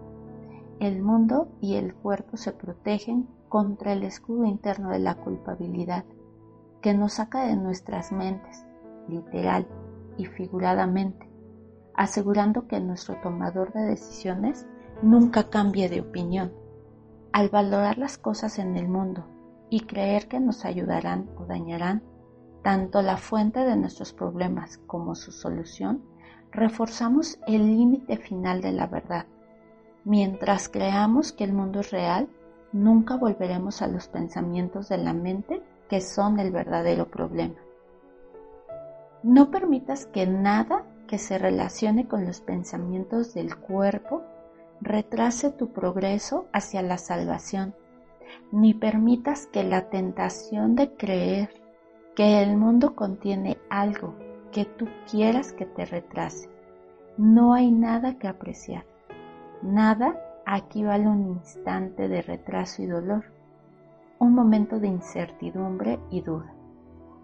el 0.80 1.02
mundo 1.02 1.48
y 1.60 1.76
el 1.76 1.94
cuerpo 1.94 2.36
se 2.36 2.52
protegen 2.52 3.28
contra 3.48 3.92
el 3.92 4.02
escudo 4.02 4.44
interno 4.44 4.90
de 4.90 4.98
la 4.98 5.16
culpabilidad, 5.16 6.04
que 6.80 6.94
nos 6.94 7.14
saca 7.14 7.46
de 7.46 7.56
nuestras 7.56 8.12
mentes, 8.12 8.64
literal 9.08 9.66
y 10.16 10.26
figuradamente, 10.26 11.28
asegurando 11.94 12.66
que 12.66 12.80
nuestro 12.80 13.16
tomador 13.20 13.72
de 13.72 13.84
decisiones 13.84 14.66
nunca 15.02 15.50
cambie 15.50 15.88
de 15.88 16.00
opinión. 16.00 16.52
Al 17.32 17.48
valorar 17.48 17.98
las 17.98 18.18
cosas 18.18 18.58
en 18.58 18.76
el 18.76 18.88
mundo 18.88 19.26
y 19.68 19.80
creer 19.80 20.28
que 20.28 20.40
nos 20.40 20.64
ayudarán 20.64 21.28
o 21.38 21.44
dañarán, 21.44 22.02
tanto 22.62 23.02
la 23.02 23.16
fuente 23.16 23.60
de 23.60 23.76
nuestros 23.76 24.12
problemas 24.12 24.78
como 24.86 25.14
su 25.14 25.32
solución, 25.32 26.02
reforzamos 26.50 27.38
el 27.46 27.66
límite 27.66 28.16
final 28.16 28.60
de 28.60 28.72
la 28.72 28.86
verdad. 28.86 29.26
Mientras 30.04 30.68
creamos 30.68 31.32
que 31.32 31.44
el 31.44 31.52
mundo 31.52 31.80
es 31.80 31.90
real, 31.90 32.28
nunca 32.76 33.16
volveremos 33.16 33.82
a 33.82 33.88
los 33.88 34.08
pensamientos 34.08 34.88
de 34.88 34.98
la 34.98 35.12
mente 35.12 35.62
que 35.88 36.00
son 36.00 36.38
el 36.38 36.50
verdadero 36.50 37.08
problema. 37.08 37.56
No 39.22 39.50
permitas 39.50 40.06
que 40.06 40.26
nada 40.26 40.84
que 41.06 41.18
se 41.18 41.38
relacione 41.38 42.06
con 42.06 42.26
los 42.26 42.40
pensamientos 42.40 43.34
del 43.34 43.56
cuerpo 43.56 44.22
retrase 44.80 45.50
tu 45.50 45.72
progreso 45.72 46.46
hacia 46.52 46.82
la 46.82 46.98
salvación, 46.98 47.74
ni 48.52 48.74
permitas 48.74 49.46
que 49.46 49.64
la 49.64 49.88
tentación 49.88 50.76
de 50.76 50.92
creer 50.92 51.50
que 52.14 52.42
el 52.42 52.56
mundo 52.56 52.94
contiene 52.94 53.58
algo 53.70 54.14
que 54.52 54.64
tú 54.64 54.88
quieras 55.10 55.52
que 55.52 55.64
te 55.64 55.86
retrase. 55.86 56.50
No 57.16 57.54
hay 57.54 57.70
nada 57.70 58.18
que 58.18 58.28
apreciar. 58.28 58.84
Nada 59.62 60.25
aquí 60.46 60.84
vale 60.84 61.08
un 61.08 61.26
instante 61.26 62.08
de 62.08 62.22
retraso 62.22 62.80
y 62.80 62.86
dolor, 62.86 63.24
un 64.20 64.32
momento 64.32 64.78
de 64.78 64.86
incertidumbre 64.86 65.98
y 66.08 66.22
duda. 66.22 66.54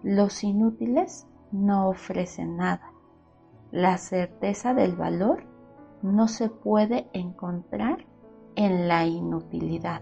Los 0.03 0.43
inútiles 0.43 1.25
no 1.51 1.87
ofrecen 1.87 2.57
nada. 2.57 2.91
La 3.71 3.97
certeza 3.97 4.73
del 4.73 4.95
valor 4.95 5.45
no 6.01 6.27
se 6.27 6.49
puede 6.49 7.07
encontrar 7.13 8.05
en 8.55 8.89
la 8.89 9.05
inutilidad. 9.05 10.01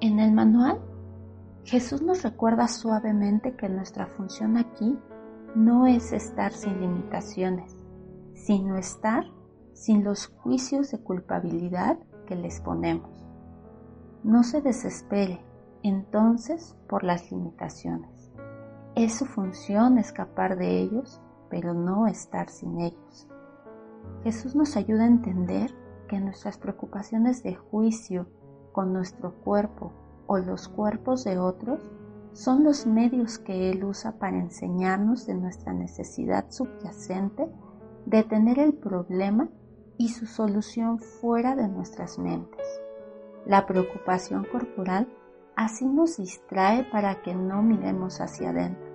En 0.00 0.18
el 0.18 0.32
manual, 0.32 0.80
Jesús 1.64 2.02
nos 2.02 2.22
recuerda 2.22 2.66
suavemente 2.66 3.54
que 3.54 3.68
nuestra 3.68 4.06
función 4.06 4.56
aquí 4.56 4.98
no 5.54 5.86
es 5.86 6.12
estar 6.12 6.52
sin 6.52 6.80
limitaciones, 6.80 7.76
sino 8.34 8.76
estar 8.76 9.24
sin 9.74 10.02
los 10.02 10.28
juicios 10.28 10.90
de 10.90 10.98
culpabilidad 10.98 11.98
que 12.26 12.36
les 12.36 12.60
ponemos. 12.60 13.24
No 14.24 14.44
se 14.44 14.62
desespere 14.62 15.40
entonces 15.82 16.76
por 16.88 17.04
las 17.04 17.30
limitaciones. 17.30 18.30
Es 18.94 19.14
su 19.14 19.26
función 19.26 19.98
escapar 19.98 20.56
de 20.56 20.80
ellos, 20.80 21.20
pero 21.50 21.74
no 21.74 22.06
estar 22.06 22.48
sin 22.48 22.80
ellos. 22.80 23.28
Jesús 24.22 24.54
nos 24.54 24.76
ayuda 24.76 25.04
a 25.04 25.08
entender 25.08 25.74
que 26.08 26.20
nuestras 26.20 26.56
preocupaciones 26.56 27.42
de 27.42 27.56
juicio 27.56 28.26
con 28.72 28.92
nuestro 28.92 29.34
cuerpo 29.42 29.92
o 30.26 30.38
los 30.38 30.68
cuerpos 30.68 31.24
de 31.24 31.38
otros 31.38 31.90
son 32.32 32.64
los 32.64 32.86
medios 32.86 33.38
que 33.38 33.70
Él 33.70 33.84
usa 33.84 34.18
para 34.18 34.38
enseñarnos 34.38 35.26
de 35.26 35.34
nuestra 35.34 35.72
necesidad 35.72 36.46
subyacente 36.50 37.48
de 38.06 38.22
tener 38.24 38.58
el 38.58 38.74
problema 38.74 39.48
y 39.98 40.08
su 40.08 40.26
solución 40.26 40.98
fuera 40.98 41.54
de 41.54 41.68
nuestras 41.68 42.18
mentes. 42.18 42.66
La 43.46 43.66
preocupación 43.66 44.46
corporal 44.50 45.08
así 45.56 45.84
nos 45.84 46.16
distrae 46.16 46.84
para 46.84 47.22
que 47.22 47.34
no 47.34 47.62
miremos 47.62 48.20
hacia 48.20 48.50
adentro, 48.50 48.90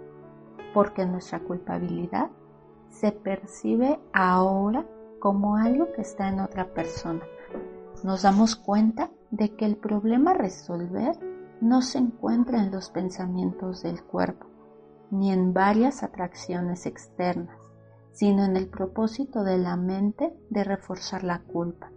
porque 0.73 1.05
nuestra 1.05 1.39
culpabilidad 1.39 2.29
se 2.89 3.11
percibe 3.11 3.99
ahora 4.13 4.85
como 5.19 5.57
algo 5.57 5.91
que 5.93 6.01
está 6.01 6.29
en 6.29 6.39
otra 6.39 6.73
persona. 6.73 7.21
Nos 8.03 8.23
damos 8.23 8.55
cuenta 8.55 9.11
de 9.31 9.55
que 9.55 9.65
el 9.65 9.77
problema 9.77 10.33
resolver 10.33 11.17
no 11.61 11.81
se 11.81 11.97
encuentra 11.97 12.61
en 12.61 12.71
los 12.71 12.89
pensamientos 12.89 13.81
del 13.81 14.03
cuerpo, 14.03 14.47
ni 15.11 15.31
en 15.31 15.53
varias 15.53 16.03
atracciones 16.03 16.85
externas, 16.85 17.57
sino 18.11 18.43
en 18.45 18.57
el 18.57 18.67
propósito 18.67 19.43
de 19.43 19.57
la 19.57 19.75
mente 19.75 20.35
de 20.49 20.63
reforzar 20.63 21.23
la 21.23 21.39
culpa, 21.39 21.91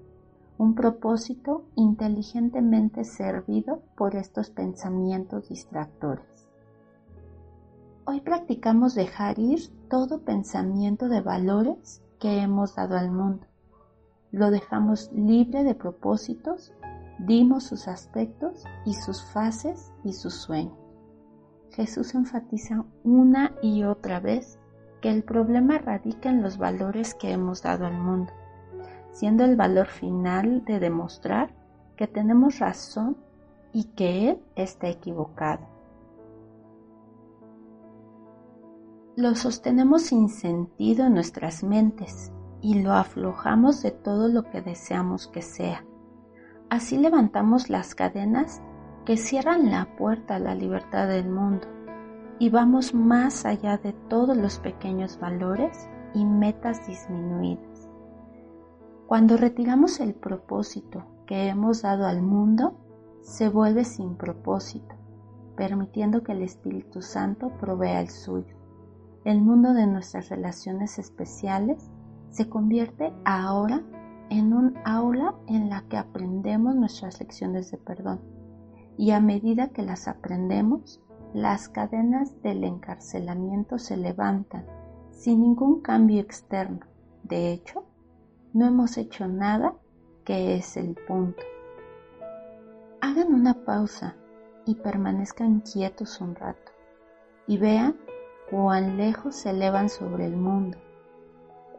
un 0.58 0.74
propósito 0.74 1.64
inteligentemente 1.74 3.04
servido 3.04 3.82
por 3.96 4.16
estos 4.16 4.50
pensamientos 4.50 5.48
distractores. 5.48 6.48
Hoy 8.04 8.20
practicamos 8.20 8.94
dejar 8.94 9.38
ir 9.38 9.60
todo 9.88 10.22
pensamiento 10.22 11.08
de 11.08 11.20
valores 11.20 12.02
que 12.18 12.40
hemos 12.40 12.74
dado 12.74 12.96
al 12.96 13.10
mundo. 13.10 13.46
Lo 14.32 14.50
dejamos 14.50 15.10
libre 15.12 15.64
de 15.64 15.74
propósitos, 15.74 16.72
dimos 17.26 17.64
sus 17.64 17.88
aspectos 17.88 18.64
y 18.84 18.94
sus 18.94 19.22
fases 19.22 19.92
y 20.04 20.12
sus 20.12 20.34
sueños. 20.34 20.76
Jesús 21.70 22.14
enfatiza 22.14 22.84
una 23.04 23.52
y 23.62 23.84
otra 23.84 24.20
vez 24.20 24.58
que 25.00 25.10
el 25.10 25.22
problema 25.22 25.78
radica 25.78 26.28
en 26.28 26.42
los 26.42 26.58
valores 26.58 27.14
que 27.14 27.30
hemos 27.30 27.62
dado 27.62 27.86
al 27.86 27.98
mundo, 27.98 28.32
siendo 29.12 29.44
el 29.44 29.56
valor 29.56 29.86
final 29.86 30.64
de 30.64 30.80
demostrar 30.80 31.54
que 31.96 32.06
tenemos 32.06 32.58
razón 32.58 33.16
y 33.72 33.84
que 33.84 34.30
Él 34.30 34.42
está 34.56 34.88
equivocado. 34.88 35.66
Lo 39.16 39.34
sostenemos 39.34 40.02
sin 40.02 40.28
sentido 40.28 41.06
en 41.06 41.14
nuestras 41.14 41.62
mentes 41.62 42.32
y 42.62 42.82
lo 42.82 42.92
aflojamos 42.92 43.82
de 43.82 43.90
todo 43.90 44.28
lo 44.28 44.44
que 44.50 44.62
deseamos 44.62 45.28
que 45.28 45.42
sea. 45.42 45.84
Así 46.70 46.96
levantamos 46.96 47.68
las 47.68 47.96
cadenas 47.96 48.62
que 49.04 49.16
cierran 49.16 49.72
la 49.72 49.96
puerta 49.96 50.36
a 50.36 50.38
la 50.38 50.54
libertad 50.54 51.08
del 51.08 51.28
mundo 51.28 51.66
y 52.38 52.48
vamos 52.48 52.94
más 52.94 53.44
allá 53.44 53.76
de 53.76 53.92
todos 53.92 54.36
los 54.36 54.60
pequeños 54.60 55.18
valores 55.18 55.88
y 56.14 56.24
metas 56.24 56.86
disminuidas. 56.86 57.88
Cuando 59.08 59.36
retiramos 59.36 59.98
el 59.98 60.14
propósito 60.14 61.04
que 61.26 61.48
hemos 61.48 61.82
dado 61.82 62.06
al 62.06 62.22
mundo, 62.22 62.78
se 63.20 63.48
vuelve 63.48 63.84
sin 63.84 64.14
propósito, 64.14 64.94
permitiendo 65.56 66.22
que 66.22 66.32
el 66.32 66.42
Espíritu 66.42 67.02
Santo 67.02 67.50
provea 67.58 68.00
el 68.00 68.10
suyo. 68.10 68.54
El 69.24 69.40
mundo 69.40 69.74
de 69.74 69.88
nuestras 69.88 70.28
relaciones 70.28 71.00
especiales 71.00 71.90
se 72.30 72.48
convierte 72.48 73.12
ahora 73.24 73.82
en 74.30 74.54
un 74.54 74.78
aula 74.84 75.34
en 75.48 75.68
la 75.68 75.82
que 75.88 75.98
aprendemos 75.98 76.74
nuestras 76.76 77.20
lecciones 77.20 77.70
de 77.70 77.78
perdón 77.78 78.20
y 78.96 79.10
a 79.10 79.20
medida 79.20 79.68
que 79.68 79.82
las 79.82 80.08
aprendemos, 80.08 81.00
las 81.34 81.68
cadenas 81.68 82.40
del 82.42 82.64
encarcelamiento 82.64 83.78
se 83.78 83.96
levantan 83.96 84.66
sin 85.10 85.40
ningún 85.40 85.80
cambio 85.80 86.20
externo. 86.20 86.80
De 87.22 87.52
hecho, 87.52 87.84
no 88.52 88.66
hemos 88.66 88.96
hecho 88.96 89.26
nada 89.26 89.74
que 90.24 90.56
es 90.56 90.76
el 90.76 90.94
punto. 91.06 91.42
Hagan 93.00 93.34
una 93.34 93.64
pausa 93.64 94.16
y 94.66 94.74
permanezcan 94.76 95.60
quietos 95.60 96.20
un 96.20 96.34
rato 96.34 96.72
y 97.46 97.58
vean 97.58 97.96
cuán 98.50 98.96
lejos 98.96 99.34
se 99.34 99.50
elevan 99.50 99.88
sobre 99.88 100.26
el 100.26 100.36
mundo. 100.36 100.78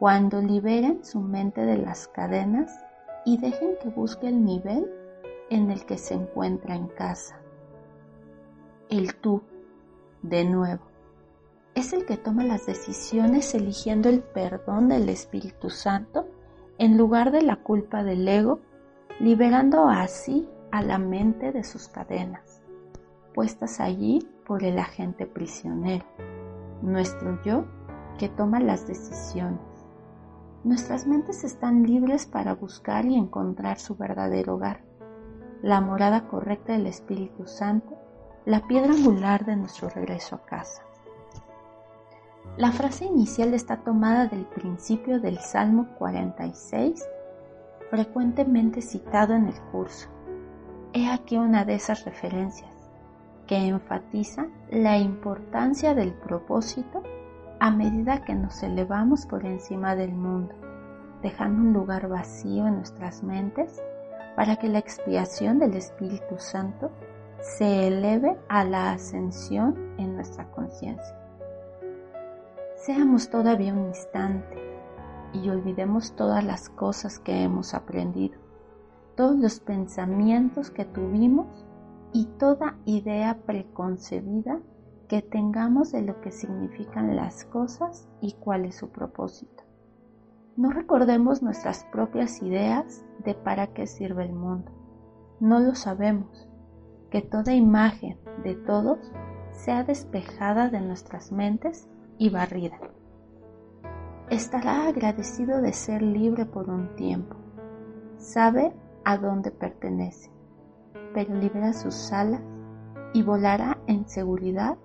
Cuando 0.02 0.42
liberen 0.42 1.04
su 1.04 1.20
mente 1.20 1.64
de 1.64 1.76
las 1.76 2.08
cadenas 2.08 2.76
y 3.24 3.38
dejen 3.38 3.76
que 3.80 3.88
busque 3.88 4.26
el 4.26 4.44
nivel 4.44 4.90
en 5.48 5.70
el 5.70 5.86
que 5.86 5.96
se 5.96 6.14
encuentra 6.14 6.74
en 6.74 6.88
casa 6.88 7.38
el 8.90 9.14
tú, 9.14 9.44
de 10.22 10.44
nuevo. 10.44 10.82
Es 11.76 11.92
el 11.92 12.04
que 12.04 12.16
toma 12.16 12.42
las 12.42 12.66
decisiones 12.66 13.54
eligiendo 13.54 14.08
el 14.08 14.24
perdón 14.24 14.88
del 14.88 15.08
Espíritu 15.08 15.70
Santo 15.70 16.26
en 16.78 16.98
lugar 16.98 17.30
de 17.30 17.42
la 17.42 17.54
culpa 17.62 18.02
del 18.02 18.26
ego, 18.26 18.58
liberando 19.20 19.88
así 19.88 20.48
a 20.72 20.82
la 20.82 20.98
mente 20.98 21.52
de 21.52 21.62
sus 21.62 21.86
cadenas, 21.86 22.60
puestas 23.34 23.78
allí 23.78 24.28
por 24.48 24.64
el 24.64 24.80
agente 24.80 25.26
prisionero, 25.26 26.04
nuestro 26.82 27.40
yo 27.44 27.66
que 28.18 28.28
toma 28.28 28.58
las 28.58 28.88
decisiones. 28.88 29.71
Nuestras 30.64 31.06
mentes 31.06 31.42
están 31.42 31.82
libres 31.82 32.26
para 32.26 32.54
buscar 32.54 33.04
y 33.04 33.16
encontrar 33.16 33.78
su 33.78 33.96
verdadero 33.96 34.54
hogar, 34.54 34.84
la 35.60 35.80
morada 35.80 36.28
correcta 36.28 36.72
del 36.72 36.86
Espíritu 36.86 37.46
Santo 37.46 37.98
la 38.44 38.66
piedra 38.66 38.92
angular 38.92 39.44
de 39.44 39.56
nuestro 39.56 39.88
regreso 39.88 40.36
a 40.36 40.44
casa. 40.44 40.82
La 42.56 42.72
frase 42.72 43.04
inicial 43.04 43.54
está 43.54 43.78
tomada 43.78 44.26
del 44.26 44.44
principio 44.46 45.20
del 45.20 45.38
Salmo 45.38 45.88
46, 45.98 47.08
frecuentemente 47.88 48.82
citado 48.82 49.34
en 49.34 49.46
el 49.46 49.60
curso. 49.70 50.08
He 50.92 51.08
aquí 51.08 51.38
una 51.38 51.64
de 51.64 51.74
esas 51.74 52.04
referencias 52.04 52.70
que 53.46 53.56
enfatiza 53.56 54.46
la 54.70 54.98
importancia 54.98 55.94
del 55.94 56.12
propósito 56.12 57.02
a 57.62 57.70
medida 57.70 58.24
que 58.24 58.34
nos 58.34 58.60
elevamos 58.64 59.24
por 59.24 59.46
encima 59.46 59.94
del 59.94 60.12
mundo, 60.12 60.52
dejando 61.22 61.62
un 61.62 61.72
lugar 61.72 62.08
vacío 62.08 62.66
en 62.66 62.74
nuestras 62.74 63.22
mentes 63.22 63.80
para 64.34 64.56
que 64.56 64.66
la 64.66 64.80
expiación 64.80 65.60
del 65.60 65.74
Espíritu 65.74 66.38
Santo 66.38 66.90
se 67.40 67.86
eleve 67.86 68.36
a 68.48 68.64
la 68.64 68.90
ascensión 68.90 69.94
en 69.96 70.16
nuestra 70.16 70.50
conciencia. 70.50 71.16
Seamos 72.74 73.30
todavía 73.30 73.72
un 73.72 73.86
instante 73.86 74.58
y 75.32 75.48
olvidemos 75.48 76.16
todas 76.16 76.42
las 76.42 76.68
cosas 76.68 77.20
que 77.20 77.44
hemos 77.44 77.74
aprendido, 77.74 78.40
todos 79.14 79.36
los 79.36 79.60
pensamientos 79.60 80.72
que 80.72 80.84
tuvimos 80.84 81.64
y 82.12 82.24
toda 82.40 82.76
idea 82.86 83.38
preconcebida 83.46 84.58
que 85.12 85.20
tengamos 85.20 85.92
de 85.92 86.00
lo 86.00 86.22
que 86.22 86.30
significan 86.30 87.14
las 87.16 87.44
cosas 87.44 88.08
y 88.22 88.32
cuál 88.32 88.64
es 88.64 88.76
su 88.76 88.88
propósito. 88.88 89.62
No 90.56 90.70
recordemos 90.70 91.42
nuestras 91.42 91.84
propias 91.92 92.40
ideas 92.40 93.04
de 93.22 93.34
para 93.34 93.74
qué 93.74 93.86
sirve 93.86 94.24
el 94.24 94.32
mundo. 94.32 94.72
No 95.38 95.60
lo 95.60 95.74
sabemos 95.74 96.48
que 97.10 97.20
toda 97.20 97.52
imagen 97.52 98.16
de 98.42 98.54
todos 98.54 99.12
sea 99.50 99.84
despejada 99.84 100.70
de 100.70 100.80
nuestras 100.80 101.30
mentes 101.30 101.90
y 102.16 102.30
barrida. 102.30 102.78
Estará 104.30 104.88
agradecido 104.88 105.60
de 105.60 105.74
ser 105.74 106.00
libre 106.00 106.46
por 106.46 106.70
un 106.70 106.96
tiempo. 106.96 107.36
Sabe 108.16 108.72
a 109.04 109.18
dónde 109.18 109.50
pertenece, 109.50 110.30
pero 111.12 111.34
libera 111.34 111.74
sus 111.74 112.10
alas 112.14 112.40
y 113.12 113.22
volará 113.22 113.76
en 113.86 114.08
seguridad 114.08 114.78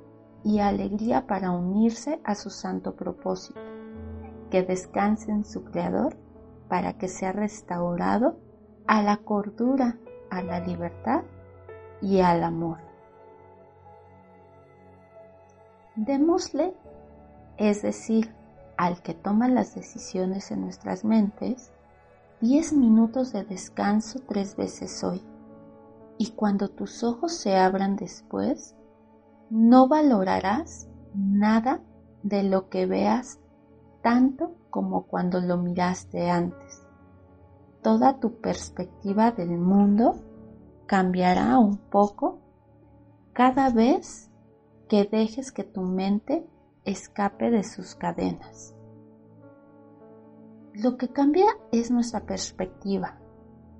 y 0.47 0.61
alegría 0.61 1.27
para 1.27 1.51
unirse 1.51 2.21
a 2.23 2.33
su 2.33 2.49
santo 2.49 2.95
propósito, 2.95 3.59
que 4.49 4.63
descanse 4.63 5.29
en 5.29 5.43
su 5.43 5.65
Creador 5.65 6.15
para 6.69 6.93
que 6.93 7.09
sea 7.09 7.33
restaurado 7.33 8.37
a 8.87 9.03
la 9.03 9.17
cordura, 9.17 9.97
a 10.29 10.41
la 10.41 10.61
libertad 10.61 11.23
y 12.01 12.21
al 12.21 12.45
amor. 12.45 12.77
Démosle, 15.97 16.73
es 17.57 17.81
decir, 17.81 18.33
al 18.77 19.01
que 19.01 19.13
toma 19.13 19.49
las 19.49 19.75
decisiones 19.75 20.49
en 20.51 20.61
nuestras 20.61 21.03
mentes, 21.03 21.73
10 22.39 22.71
minutos 22.71 23.33
de 23.33 23.43
descanso 23.43 24.21
tres 24.25 24.55
veces 24.55 25.03
hoy. 25.03 25.21
Y 26.17 26.31
cuando 26.31 26.69
tus 26.69 27.03
ojos 27.03 27.33
se 27.33 27.57
abran 27.57 27.97
después, 27.97 28.76
no 29.49 29.87
valorarás 29.87 30.87
nada 31.13 31.81
de 32.23 32.43
lo 32.43 32.69
que 32.69 32.85
veas 32.85 33.39
tanto 34.01 34.55
como 34.69 35.07
cuando 35.07 35.39
lo 35.39 35.57
miraste 35.57 36.29
antes. 36.29 36.85
Toda 37.81 38.19
tu 38.19 38.41
perspectiva 38.41 39.31
del 39.31 39.57
mundo 39.57 40.15
cambiará 40.85 41.57
un 41.59 41.77
poco 41.77 42.39
cada 43.33 43.69
vez 43.69 44.31
que 44.87 45.05
dejes 45.05 45.51
que 45.51 45.63
tu 45.63 45.81
mente 45.81 46.47
escape 46.85 47.51
de 47.51 47.63
sus 47.63 47.95
cadenas. 47.95 48.73
Lo 50.73 50.97
que 50.97 51.09
cambia 51.09 51.47
es 51.71 51.91
nuestra 51.91 52.21
perspectiva, 52.25 53.19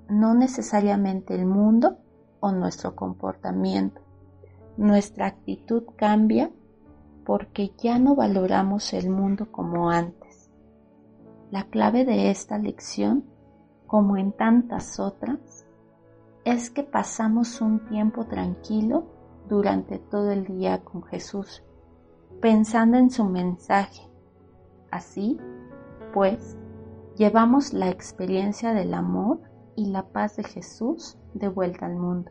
no 0.08 0.34
necesariamente 0.34 1.34
el 1.34 1.46
mundo 1.46 1.98
o 2.40 2.52
nuestro 2.52 2.96
comportamiento. 2.96 4.07
Nuestra 4.78 5.26
actitud 5.26 5.82
cambia 5.96 6.52
porque 7.26 7.72
ya 7.76 7.98
no 7.98 8.14
valoramos 8.14 8.92
el 8.92 9.10
mundo 9.10 9.50
como 9.50 9.90
antes. 9.90 10.52
La 11.50 11.64
clave 11.64 12.04
de 12.04 12.30
esta 12.30 12.58
lección, 12.58 13.24
como 13.88 14.16
en 14.16 14.30
tantas 14.30 15.00
otras, 15.00 15.66
es 16.44 16.70
que 16.70 16.84
pasamos 16.84 17.60
un 17.60 17.80
tiempo 17.86 18.26
tranquilo 18.26 19.06
durante 19.48 19.98
todo 19.98 20.30
el 20.30 20.44
día 20.44 20.84
con 20.84 21.02
Jesús, 21.02 21.64
pensando 22.40 22.98
en 22.98 23.10
su 23.10 23.24
mensaje. 23.24 24.08
Así, 24.92 25.40
pues, 26.14 26.56
llevamos 27.16 27.72
la 27.72 27.90
experiencia 27.90 28.72
del 28.72 28.94
amor 28.94 29.40
y 29.74 29.86
la 29.86 30.06
paz 30.06 30.36
de 30.36 30.44
Jesús 30.44 31.18
de 31.34 31.48
vuelta 31.48 31.86
al 31.86 31.96
mundo, 31.96 32.30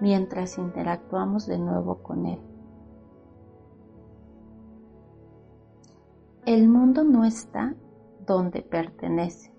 mientras 0.00 0.58
interactuamos 0.58 1.46
de 1.46 1.58
nuevo 1.58 2.02
con 2.02 2.26
Él. 2.26 2.40
El 6.44 6.68
mundo 6.68 7.02
no 7.02 7.24
está 7.24 7.74
donde 8.26 8.62
pertenece. 8.62 9.52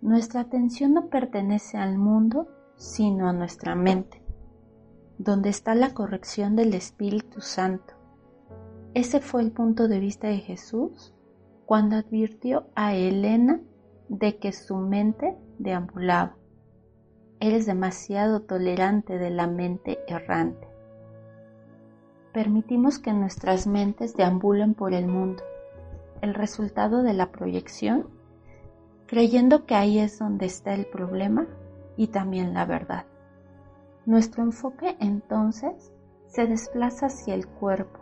Nuestra 0.00 0.40
atención 0.40 0.94
no 0.94 1.08
pertenece 1.08 1.78
al 1.78 1.98
mundo, 1.98 2.48
sino 2.76 3.28
a 3.28 3.32
nuestra 3.32 3.74
mente, 3.74 4.22
donde 5.18 5.50
está 5.50 5.74
la 5.74 5.92
corrección 5.92 6.56
del 6.56 6.74
Espíritu 6.74 7.40
Santo. 7.40 7.94
Ese 8.94 9.20
fue 9.20 9.42
el 9.42 9.52
punto 9.52 9.88
de 9.88 10.00
vista 10.00 10.28
de 10.28 10.38
Jesús 10.38 11.12
cuando 11.66 11.96
advirtió 11.96 12.68
a 12.74 12.94
Elena 12.94 13.60
de 14.08 14.38
que 14.38 14.52
su 14.52 14.76
mente 14.76 15.36
deambulaba. 15.58 16.36
Eres 17.38 17.66
demasiado 17.66 18.40
tolerante 18.40 19.18
de 19.18 19.30
la 19.30 19.46
mente 19.46 19.98
errante. 20.08 20.66
Permitimos 22.32 22.98
que 22.98 23.12
nuestras 23.12 23.66
mentes 23.66 24.16
deambulen 24.16 24.74
por 24.74 24.94
el 24.94 25.06
mundo 25.06 25.42
el 26.22 26.34
resultado 26.34 27.02
de 27.02 27.12
la 27.12 27.30
proyección, 27.30 28.08
creyendo 29.06 29.66
que 29.66 29.74
ahí 29.74 29.98
es 29.98 30.18
donde 30.18 30.46
está 30.46 30.74
el 30.74 30.86
problema 30.86 31.46
y 31.96 32.08
también 32.08 32.54
la 32.54 32.64
verdad. 32.64 33.04
Nuestro 34.06 34.42
enfoque 34.42 34.96
entonces 34.98 35.92
se 36.26 36.46
desplaza 36.46 37.06
hacia 37.06 37.34
el 37.34 37.46
cuerpo, 37.46 38.00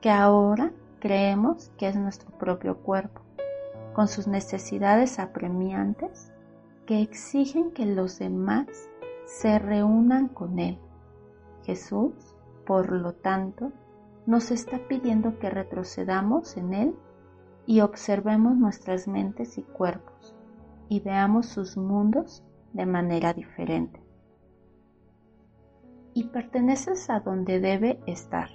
que 0.00 0.10
ahora 0.10 0.72
creemos 0.98 1.70
que 1.76 1.88
es 1.88 1.96
nuestro 1.96 2.30
propio 2.38 2.78
cuerpo, 2.78 3.20
con 3.92 4.08
sus 4.08 4.26
necesidades 4.26 5.18
apremiantes 5.18 6.33
que 6.86 7.00
exigen 7.00 7.70
que 7.70 7.86
los 7.86 8.18
demás 8.18 8.66
se 9.24 9.58
reúnan 9.58 10.28
con 10.28 10.58
Él. 10.58 10.78
Jesús, 11.62 12.12
por 12.66 12.92
lo 12.92 13.14
tanto, 13.14 13.72
nos 14.26 14.50
está 14.50 14.78
pidiendo 14.88 15.38
que 15.38 15.50
retrocedamos 15.50 16.56
en 16.56 16.74
Él 16.74 16.94
y 17.66 17.80
observemos 17.80 18.56
nuestras 18.56 19.08
mentes 19.08 19.56
y 19.58 19.62
cuerpos 19.62 20.34
y 20.88 21.00
veamos 21.00 21.46
sus 21.46 21.76
mundos 21.76 22.44
de 22.72 22.86
manera 22.86 23.32
diferente. 23.32 24.00
Y 26.12 26.24
perteneces 26.24 27.10
a 27.10 27.20
donde 27.20 27.60
debe 27.60 28.00
estar 28.06 28.50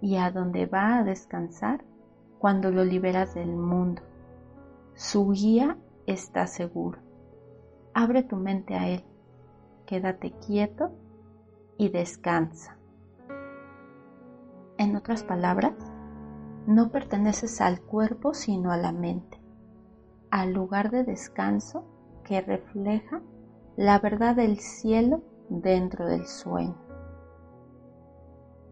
y 0.00 0.16
a 0.16 0.30
donde 0.30 0.66
va 0.66 0.98
a 0.98 1.04
descansar 1.04 1.84
cuando 2.38 2.70
lo 2.70 2.84
liberas 2.84 3.34
del 3.34 3.54
mundo. 3.54 4.02
Su 4.94 5.30
guía 5.30 5.76
está 6.06 6.46
seguro. 6.46 7.09
Abre 7.94 8.22
tu 8.22 8.36
mente 8.36 8.74
a 8.74 8.88
Él, 8.88 9.04
quédate 9.86 10.32
quieto 10.46 10.92
y 11.76 11.88
descansa. 11.88 12.76
En 14.78 14.96
otras 14.96 15.24
palabras, 15.24 15.74
no 16.66 16.90
perteneces 16.90 17.60
al 17.60 17.80
cuerpo 17.80 18.32
sino 18.32 18.70
a 18.70 18.76
la 18.76 18.92
mente, 18.92 19.40
al 20.30 20.52
lugar 20.52 20.90
de 20.90 21.04
descanso 21.04 21.84
que 22.24 22.40
refleja 22.40 23.22
la 23.76 23.98
verdad 23.98 24.36
del 24.36 24.58
cielo 24.58 25.22
dentro 25.48 26.06
del 26.06 26.26
sueño. 26.26 26.76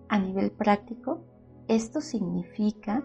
A 0.09 0.18
nivel 0.18 0.52
práctico, 0.52 1.20
esto 1.66 2.00
significa 2.00 3.02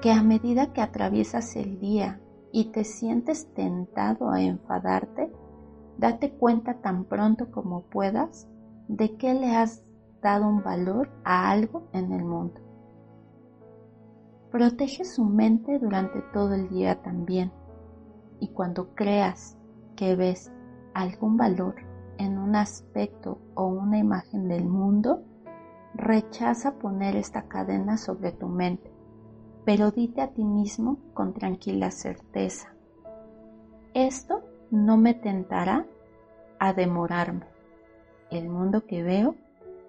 que 0.00 0.10
a 0.10 0.22
medida 0.22 0.72
que 0.72 0.80
atraviesas 0.80 1.54
el 1.54 1.78
día 1.78 2.18
y 2.50 2.72
te 2.72 2.84
sientes 2.84 3.52
tentado 3.54 4.30
a 4.30 4.40
enfadarte, 4.40 5.30
date 6.00 6.32
cuenta 6.32 6.80
tan 6.80 7.04
pronto 7.04 7.50
como 7.50 7.82
puedas 7.82 8.48
de 8.88 9.16
que 9.16 9.34
le 9.34 9.54
has 9.54 9.84
dado 10.22 10.48
un 10.48 10.62
valor 10.62 11.10
a 11.24 11.50
algo 11.50 11.88
en 11.92 12.12
el 12.12 12.24
mundo. 12.24 12.60
Protege 14.50 15.04
su 15.04 15.24
mente 15.24 15.78
durante 15.78 16.22
todo 16.32 16.54
el 16.54 16.70
día 16.70 17.02
también. 17.02 17.52
Y 18.40 18.48
cuando 18.48 18.94
creas 18.94 19.58
que 19.94 20.16
ves 20.16 20.50
algún 20.94 21.36
valor 21.36 21.74
en 22.16 22.38
un 22.38 22.56
aspecto 22.56 23.38
o 23.54 23.66
una 23.66 23.98
imagen 23.98 24.48
del 24.48 24.64
mundo, 24.64 25.22
rechaza 25.94 26.78
poner 26.78 27.14
esta 27.14 27.46
cadena 27.46 27.98
sobre 27.98 28.32
tu 28.32 28.48
mente, 28.48 28.90
pero 29.66 29.90
dite 29.90 30.22
a 30.22 30.32
ti 30.32 30.44
mismo 30.44 30.98
con 31.12 31.34
tranquila 31.34 31.90
certeza, 31.90 32.74
esto 33.92 34.42
no 34.70 34.96
me 34.96 35.14
tentará 35.14 35.86
a 36.58 36.72
demorarme. 36.72 37.46
El 38.30 38.48
mundo 38.48 38.86
que 38.86 39.02
veo 39.02 39.34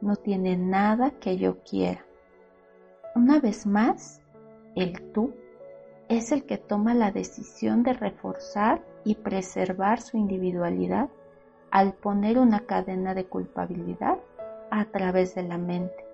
no 0.01 0.15
tiene 0.15 0.57
nada 0.57 1.11
que 1.11 1.37
yo 1.37 1.59
quiera. 1.59 2.03
Una 3.15 3.39
vez 3.39 3.67
más, 3.67 4.21
el 4.75 5.11
tú 5.11 5.33
es 6.09 6.31
el 6.31 6.45
que 6.45 6.57
toma 6.57 6.93
la 6.93 7.11
decisión 7.11 7.83
de 7.83 7.93
reforzar 7.93 8.81
y 9.03 9.15
preservar 9.15 10.01
su 10.01 10.17
individualidad 10.17 11.09
al 11.69 11.93
poner 11.93 12.37
una 12.37 12.61
cadena 12.61 13.13
de 13.13 13.25
culpabilidad 13.25 14.17
a 14.71 14.85
través 14.85 15.35
de 15.35 15.43
la 15.43 15.57
mente. 15.57 16.05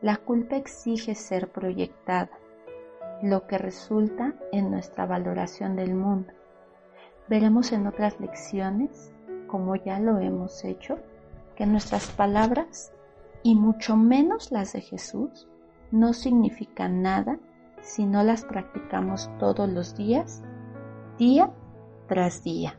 La 0.00 0.16
culpa 0.16 0.56
exige 0.56 1.14
ser 1.14 1.48
proyectada, 1.48 2.30
lo 3.22 3.46
que 3.46 3.58
resulta 3.58 4.34
en 4.50 4.70
nuestra 4.70 5.06
valoración 5.06 5.76
del 5.76 5.94
mundo. 5.94 6.32
Veremos 7.32 7.72
en 7.72 7.86
otras 7.86 8.20
lecciones, 8.20 9.10
como 9.46 9.74
ya 9.74 9.98
lo 9.98 10.18
hemos 10.18 10.66
hecho, 10.66 10.98
que 11.56 11.64
nuestras 11.64 12.10
palabras 12.10 12.92
y 13.42 13.54
mucho 13.54 13.96
menos 13.96 14.52
las 14.52 14.74
de 14.74 14.82
Jesús, 14.82 15.48
no 15.90 16.12
significan 16.12 17.00
nada 17.00 17.38
si 17.80 18.04
no 18.04 18.22
las 18.22 18.44
practicamos 18.44 19.30
todos 19.38 19.66
los 19.66 19.96
días, 19.96 20.42
día 21.16 21.50
tras 22.06 22.44
día. 22.44 22.78